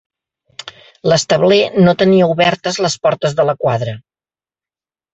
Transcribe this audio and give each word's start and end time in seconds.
L'establer 1.13 1.59
no 1.85 1.95
tenia 2.01 2.31
obertes 2.37 2.83
les 2.87 2.99
portes 3.07 3.39
de 3.41 3.49
la 3.51 3.59
quadra. 3.63 3.99